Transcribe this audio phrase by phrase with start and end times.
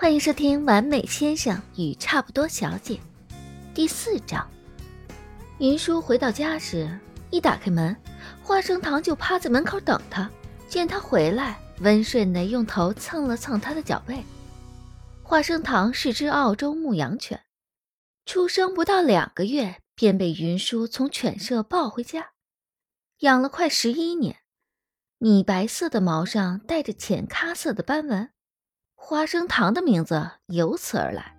[0.00, 2.94] 欢迎收听《完美先生与差不多小姐》
[3.74, 4.48] 第四章。
[5.58, 6.88] 云舒回到家时，
[7.30, 7.96] 一打开门，
[8.40, 10.30] 花生糖就趴在门口等他。
[10.68, 14.22] 见他回来，温顺的用头蹭了蹭他的脚背。
[15.24, 17.42] 花生糖是只澳洲牧羊犬，
[18.24, 22.30] 出生不到两个月便被云舒从犬舍抱回家，
[23.18, 24.36] 养了快十一年。
[25.18, 28.30] 米白色的毛上带着浅咖色的斑纹。
[29.00, 31.34] 花生糖的名字由此而来。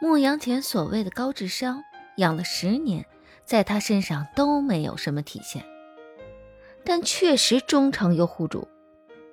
[0.00, 1.82] 牧羊犬所谓的高智商，
[2.16, 3.06] 养了十年，
[3.46, 5.64] 在他身上都没有什么体现，
[6.84, 8.68] 但确实忠诚又护主，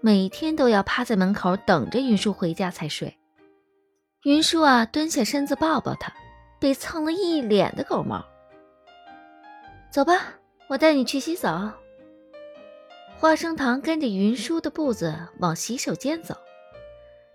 [0.00, 3.18] 每天都要趴在门口等着云舒回家才睡。
[4.22, 6.12] 云舒啊，蹲下身子抱抱他，
[6.60, 8.24] 被蹭了一脸的狗毛。
[9.90, 10.34] 走吧，
[10.68, 11.72] 我带你去洗澡。
[13.18, 16.36] 花生糖跟着云舒的步子往洗手间走。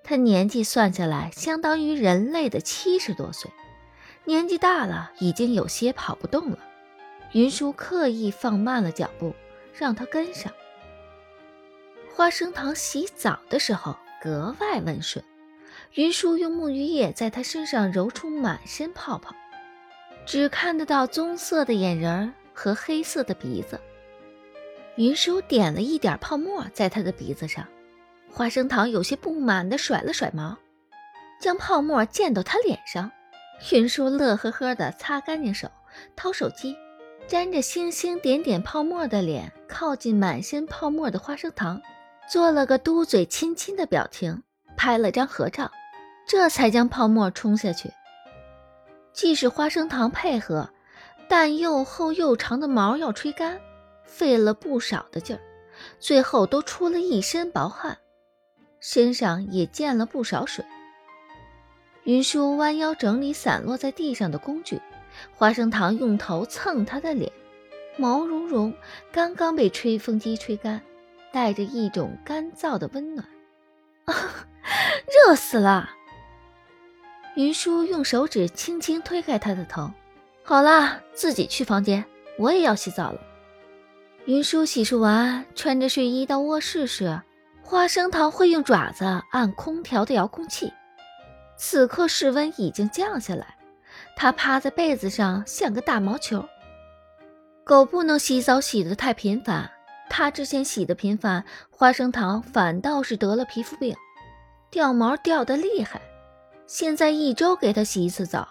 [0.08, 3.50] 他年纪算下来，相当于人类的七十多岁，
[4.23, 6.59] 年纪大了，已经有些跑不动了。
[7.31, 9.34] 云舒刻意放慢了脚步，
[9.73, 10.53] 让他跟上。
[12.14, 15.25] 花生糖洗澡的时候格外温顺，
[15.95, 19.36] 云舒用沐浴液在他身上揉出满身泡泡，
[20.25, 23.81] 只看得到棕色的眼仁和黑色的鼻子。
[24.97, 27.67] 云舒点了一点泡沫在他的鼻子上。
[28.36, 30.58] 花生糖有些不满地甩了甩毛，
[31.39, 33.09] 将泡沫溅到他脸上。
[33.72, 35.72] 云舒乐呵呵地擦干净手，
[36.17, 36.75] 掏手机，
[37.30, 41.81] 沾着星星点点泡沫的脸靠近满身泡沫的花生糖，
[42.30, 44.44] 做了个嘟嘴亲亲的表情，
[44.75, 45.72] 拍了张合照，
[46.28, 47.89] 这才将泡沫冲下去。
[49.13, 50.69] 即使花生糖配合，
[51.30, 53.58] 但又厚又长的毛要吹干，
[54.03, 55.39] 费了不少的劲儿，
[56.02, 57.97] 最后都出了一身薄汗。
[58.88, 60.64] 身上也溅了不少水。
[62.03, 64.79] 云舒弯腰整理散落在地上的工具，
[65.34, 67.31] 花生糖用头蹭他的脸，
[67.97, 68.72] 毛茸茸，
[69.12, 70.79] 刚刚被吹风机吹干，
[71.31, 73.28] 带着一种干燥的温暖。
[74.06, 74.13] 啊，
[75.28, 75.90] 热死了！
[77.35, 79.90] 云舒用手指轻轻推开他的头。
[80.44, 82.06] 好啦，自己去房间，
[82.38, 83.19] 我也要洗澡了。
[84.25, 87.19] 云舒洗漱完，穿着睡衣到卧室时。
[87.68, 90.72] 花生糖会用爪子按空调的遥控器。
[91.58, 93.58] 此刻室温已经降下来，
[94.16, 96.48] 它趴在被子上像个大毛球。
[97.64, 99.72] 狗不能洗澡洗得太频繁，
[100.12, 103.96] 它之前洗的频繁，花生糖反倒是得了皮肤病，
[104.70, 106.00] 掉毛掉得厉害。
[106.68, 108.47] 现在一周给它洗一次澡。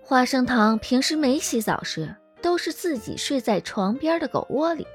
[0.00, 4.86] 花生糖平时没洗澡时，都是自己睡在床边的狗窝里，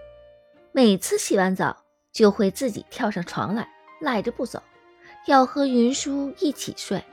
[0.72, 1.79] 每次洗完澡。
[2.12, 3.68] 就会自己跳上床来，
[4.02, 4.62] 赖着不走，
[5.28, 7.04] 要和云舒一起睡。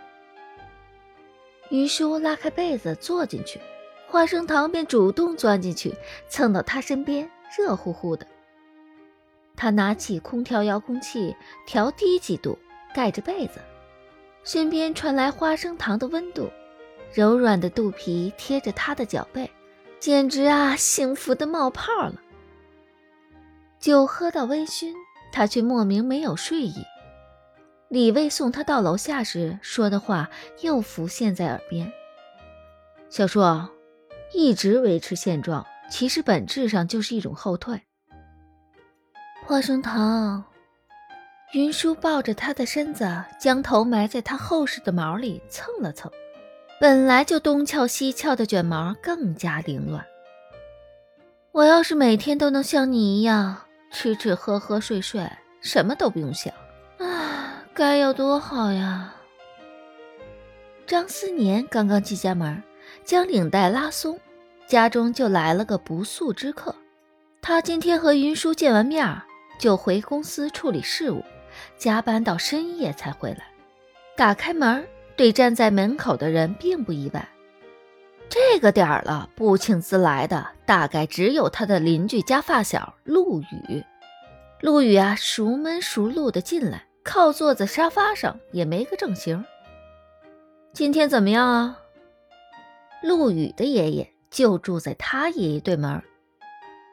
[1.71, 3.61] 云舒拉开被子坐进去，
[4.07, 5.95] 花生糖便主动钻进去，
[6.29, 8.27] 蹭到他身边，热乎乎的。
[9.57, 11.35] 他拿起空调遥控器
[11.67, 12.59] 调低几度，
[12.95, 13.61] 盖着被子，
[14.45, 16.51] 身边传来花生糖的温度，
[17.13, 19.51] 柔软的肚皮贴着他的脚背，
[19.99, 22.15] 简直啊，幸福的冒泡了。
[23.79, 24.93] 酒喝到微醺，
[25.33, 26.85] 他却莫名没有睡意。
[27.89, 30.29] 李卫送他到楼下时说的话
[30.63, 31.93] 又浮现在耳边
[33.09, 33.41] ：“小叔，
[34.33, 37.81] 一直维持现状，其实本质上就是一种后退。”
[39.47, 40.43] 花生糖，
[41.53, 46.11] 云舒抱着他的身子，将头埋在他厚实的毛里蹭了蹭，
[46.81, 50.05] 本来就东翘西翘的卷毛更加凌乱。
[51.53, 53.63] 我要是每天都能像你一样。
[53.99, 55.27] 吃吃喝喝睡睡，
[55.63, 56.53] 什么都不用想，
[56.99, 59.15] 啊，该有多好呀！
[60.87, 62.63] 张思年刚刚进家门，
[63.05, 64.21] 将领带拉松，
[64.67, 66.77] 家中就来了个不速之客。
[67.41, 69.19] 他今天和云舒见完面，
[69.59, 71.25] 就回公司处理事务，
[71.79, 73.47] 加班到深夜才回来。
[74.15, 74.87] 打开门，
[75.17, 77.27] 对站在门口的人并不意外。
[78.29, 83.85] 这个点儿了，不请自来的大概只有他的邻居家发小陆羽。
[84.61, 89.45] 陆羽啊，熟门熟路的进来，靠坐在沙发上，也没个正形。
[90.73, 91.79] 今天怎么样啊？
[93.03, 96.03] 陆羽的爷爷就住在他爷爷对门。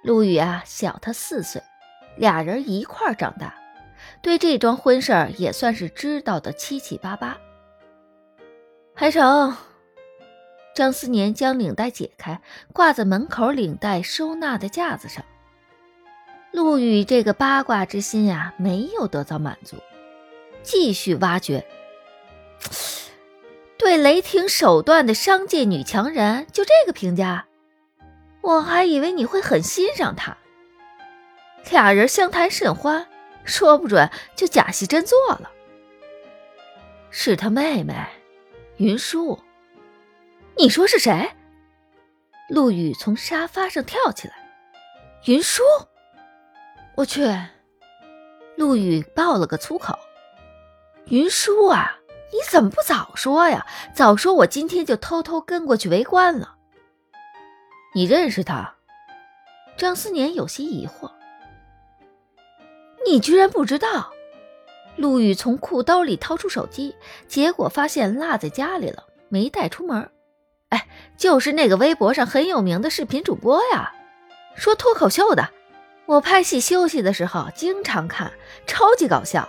[0.04, 1.62] 陆羽啊，小他四岁，
[2.16, 3.56] 俩人一块儿长大，
[4.22, 7.38] 对这桩婚事儿也算是知道的七七八八。
[8.94, 9.56] 还成。
[10.76, 12.42] 张思年将领带解开，
[12.74, 15.24] 挂在门口领带收纳的架子上。
[16.52, 19.78] 陆羽这个八卦之心呀，没有得到满足，
[20.62, 21.66] 继续挖掘。
[23.78, 27.46] 对雷霆手段的商界女强人就这个评价？
[28.42, 30.38] 我还以为你会很欣赏她。
[31.72, 33.08] 俩人相谈甚欢，
[33.44, 35.50] 说不准就假戏真做了。
[37.10, 37.96] 是他妹妹，
[38.78, 39.40] 云舒。
[40.56, 41.32] 你说是谁？
[42.50, 44.36] 陆羽从沙发上跳起来。
[45.26, 45.64] 云舒，
[46.96, 47.26] 我去！
[48.56, 49.98] 陆羽爆了个粗口。
[51.06, 51.98] 云舒啊，
[52.32, 53.66] 你怎么不早说呀？
[53.96, 56.56] 早说我今天就偷偷跟过去围观了。
[57.96, 58.76] 你认识他？
[59.76, 61.12] 张思年有些疑惑。
[63.06, 64.12] 你居然不知道？
[64.98, 66.96] 陆羽从裤兜里掏出手机，
[67.28, 70.10] 结果发现落在家里了，没带出门。
[71.18, 73.94] 就是那个微博上很有名的视频主播呀，
[74.56, 75.50] 说脱口秀的。
[76.06, 78.32] 我拍戏休息的时候经常看，
[78.68, 79.48] 超级搞笑。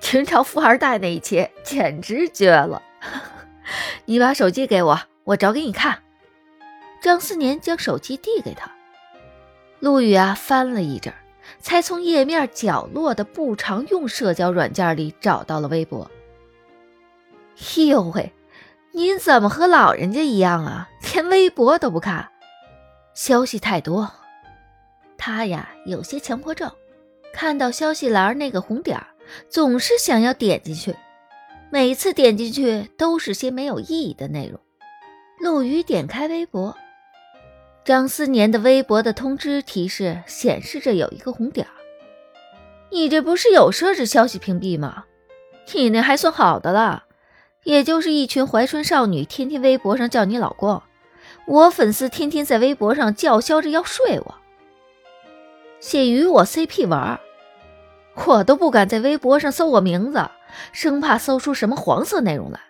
[0.00, 2.82] 秦朝富二代那一期简直绝了。
[4.06, 6.00] 你把手机给我，我找给你看。
[7.00, 8.70] 张思年将手机递给他，
[9.78, 11.14] 陆羽啊翻了一阵，
[11.60, 16.10] 才从页面角落的不常用社交软件里找到了微博。
[17.76, 18.32] 哎呦喂！
[18.92, 20.88] 您怎么和老人家一样啊？
[21.14, 22.28] 连微博都不看，
[23.14, 24.10] 消息太多。
[25.16, 26.68] 他呀有些强迫症，
[27.32, 29.06] 看到消息栏那个红点儿，
[29.48, 30.92] 总是想要点进去。
[31.70, 34.58] 每次点进去都是些没有意义的内容。
[35.38, 36.76] 陆羽点开微博，
[37.84, 41.70] 张思年的微博的通知提示显示着有一个红点儿。
[42.90, 45.04] 你这不是有设置消息屏蔽吗？
[45.74, 47.04] 你那还算好的了。
[47.62, 50.82] 也就是一群怀春少女，天天微博上叫你老公，
[51.46, 54.34] 我粉丝天天在微博上叫嚣着要睡我，
[55.78, 57.20] 写与我 CP 玩，
[58.26, 60.30] 我都不敢在微博上搜我名字，
[60.72, 62.60] 生怕搜出什么黄色内容来。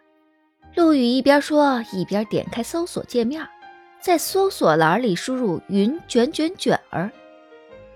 [0.75, 3.47] 陆羽一边说，一边点开搜索界面，
[4.00, 7.12] 在搜索栏里输入“云卷卷卷儿”，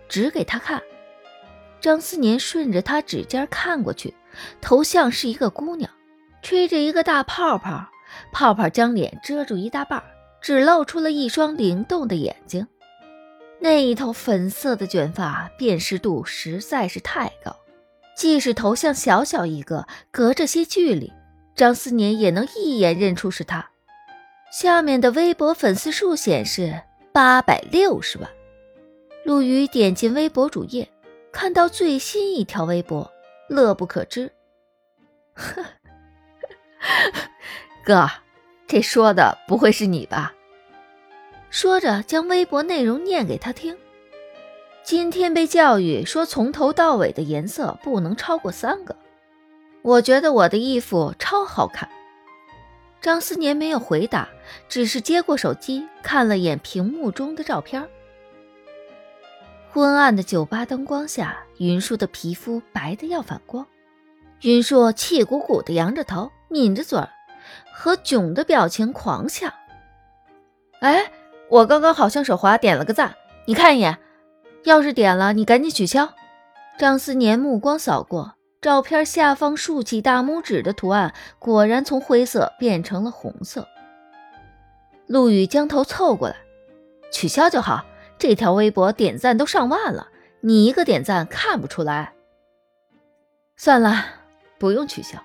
[0.09, 0.81] 指给他看。
[1.81, 4.15] 张思年顺着他指尖看过去，
[4.61, 5.91] 头像是一个姑娘。
[6.41, 7.85] 吹着一个大泡泡，
[8.33, 10.01] 泡泡将脸遮住一大半，
[10.41, 12.67] 只露出了一双灵动的眼睛。
[13.61, 17.57] 那一头粉色的卷发辨识度实在是太高，
[18.17, 21.13] 即使头像小小一个，隔着些距离，
[21.57, 23.71] 张思年也能一眼认出是他。
[24.53, 26.83] 下面的微博粉丝数显示
[27.13, 28.31] 八百六十万。
[29.25, 30.89] 陆羽点进微博主页，
[31.33, 33.11] 看到最新一条微博，
[33.49, 34.33] 乐不可支。
[35.35, 35.65] 呵。
[37.85, 38.09] 哥，
[38.69, 40.35] 这说的不会是你吧？
[41.49, 43.75] 说着，将微博内容念给他听。
[44.85, 48.95] 今天被教育说，从头到尾的颜色不能超过三个。
[49.81, 51.89] 我觉得我的衣服超好看。
[53.01, 54.29] 张思年没有回答，
[54.69, 57.89] 只是接过手机看了眼屏幕中的照片。
[59.71, 63.67] 昏暗的酒吧灯光下，云舒的皮肤白的要反光。
[64.43, 66.31] 云舒气鼓鼓的扬着头。
[66.51, 67.11] 抿着嘴儿，
[67.73, 69.53] 和囧的表情狂笑。
[70.81, 71.11] 哎，
[71.49, 73.17] 我刚刚好像手滑点了个赞，
[73.47, 73.99] 你看一眼。
[74.65, 76.13] 要是点了，你赶紧取消。
[76.79, 83.67] 张思年目光扫过照片下方竖起大拇指的图案，果然从灰色变成了红色。
[85.07, 86.37] 陆羽将头凑过来，
[87.11, 87.85] 取消就好。
[88.19, 90.09] 这条微博点赞都上万了，
[90.41, 92.13] 你一个点赞看不出来。
[93.57, 94.05] 算了，
[94.59, 95.19] 不用取消。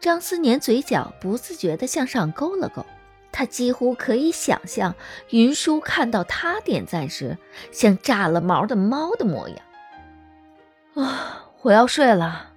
[0.00, 2.86] 张思年嘴角不自觉地向上勾了勾，
[3.30, 4.94] 他几乎可以想象
[5.28, 7.36] 云舒看到他点赞时
[7.70, 9.58] 像炸了毛的猫的模样。
[10.94, 12.52] 啊，我要睡了。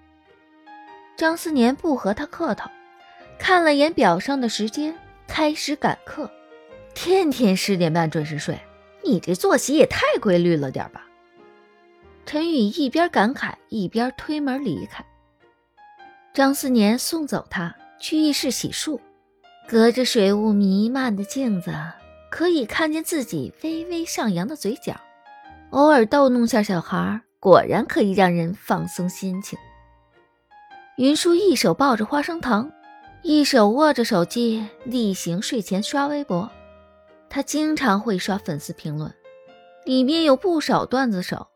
[1.18, 2.72] 张思年不和他客套，
[3.38, 4.98] 看了眼表上的时间，
[5.28, 6.32] 开始赶课。
[6.96, 8.60] 天天十点半准时睡，
[9.04, 11.06] 你这作息也太规律了点吧？
[12.26, 15.06] 陈宇一边感慨，一边推门离开。
[16.34, 19.00] 张思年送走他去浴室洗漱，
[19.68, 21.72] 隔着水雾弥漫的镜子，
[22.32, 25.00] 可以看见自己微微上扬的嘴角。
[25.70, 29.60] 偶尔逗弄下小孩，果然可以让人放松心情。
[30.98, 32.72] 云舒一手抱着花生糖，
[33.22, 36.50] 一手握着手机，例行睡前刷微博。
[37.30, 39.14] 他经常会刷粉丝评论，
[39.86, 41.50] 里面有不少段子手，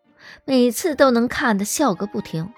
[0.45, 2.53] 每次都能看得笑个不停。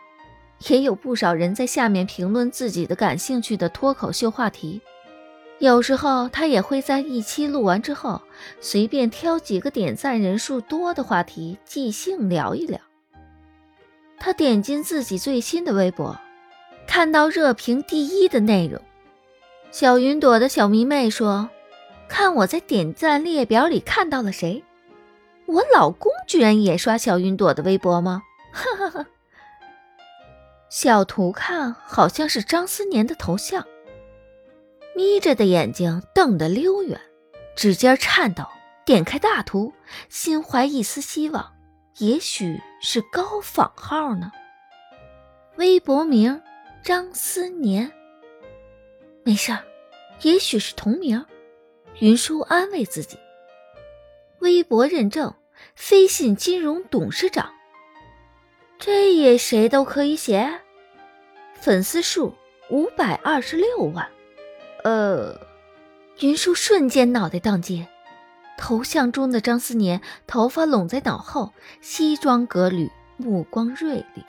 [0.67, 4.81] 也有不少人在下面评论自己的感兴趣的脱口秀话题，
[5.59, 8.21] 有时候他也会在一期录完之后，
[8.59, 12.79] 随便挑几个点赞人数多的话题即兴聊一聊。
[14.19, 16.19] 他点进自己最新的微博，
[16.85, 18.81] 看到热评第一的内容。
[19.71, 21.49] 小云朵的小迷妹说
[22.09, 24.63] ：“看我在点赞列表里看到了谁？
[25.45, 29.07] 我老公居然也刷小云朵的微博吗？”哈哈哈。
[30.69, 33.65] 小图看好像是张思年的头像，
[34.95, 37.01] 眯着的眼睛瞪得溜圆，
[37.55, 38.43] 指尖颤抖，
[38.85, 39.73] 点开大图，
[40.09, 41.55] 心怀一丝希望，
[41.97, 44.31] 也许是高仿号呢。
[45.55, 46.39] 微博名
[46.83, 47.91] 张思年。
[49.25, 49.63] 没事儿，
[50.21, 51.25] 也许是同名。
[51.99, 53.17] 云舒安慰自己。
[54.39, 55.33] 微博认证：
[55.75, 57.51] 飞信金融董事长。
[58.79, 60.61] 这也谁都可以写。
[61.53, 62.33] 粉丝数
[62.69, 64.07] 五百二十六万。
[64.85, 65.37] 呃，
[66.21, 67.85] 云舒瞬间脑袋宕机。
[68.57, 74.25] 头像中的张思年，头发拢在脑后，西装革履，目光锐利，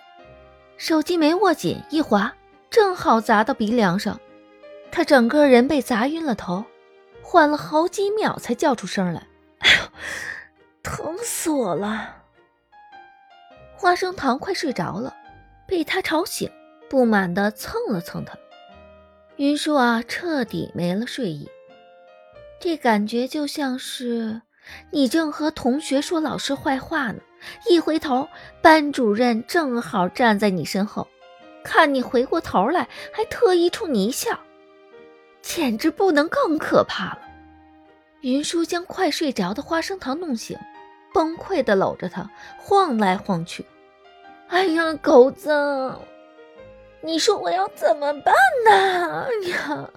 [0.76, 2.35] 手机没握紧，一滑，
[2.71, 4.21] 正好砸到鼻梁上。
[4.92, 6.64] 他整个人被砸晕了头，
[7.23, 9.26] 缓了好几秒才叫出声来
[9.59, 9.83] ：“哎呦，
[10.83, 12.16] 疼死我了！”
[13.80, 15.16] 花生糖快睡着了，
[15.66, 16.50] 被他吵醒，
[16.90, 18.37] 不满地蹭了蹭他。
[19.37, 21.49] 云舒啊，彻底没了睡意。
[22.60, 24.42] 这感觉就像是
[24.90, 27.22] 你正和同学说老师坏话呢，
[27.70, 28.28] 一回头，
[28.60, 31.08] 班主任正好站在你身后，
[31.64, 34.38] 看你回过头来，还特意冲你一笑。
[35.40, 37.20] 简直不能更可怕了！
[38.20, 40.58] 云舒将快睡着的花生糖弄醒，
[41.12, 43.64] 崩溃的搂着他晃来晃去。
[44.48, 45.50] 哎呀，狗子，
[47.00, 48.34] 你说我要怎么办
[48.68, 49.26] 呢？
[49.48, 49.88] 呀！